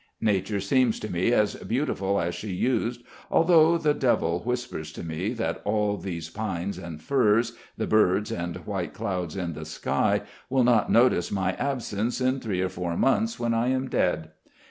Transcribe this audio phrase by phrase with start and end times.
[0.21, 5.31] Nature seems to me as beautiful as she used, although the devil whispers to me
[5.31, 10.63] that all these pines and firs, the birds and white clouds in the sky will
[10.63, 14.31] not notice my absence in three or four months when I am dead.